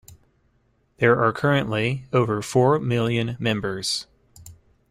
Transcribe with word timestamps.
There 0.97 1.23
are 1.23 1.31
currently 1.31 2.07
over 2.11 2.41
four 2.41 2.79
million 2.79 3.37
members. 3.39 4.07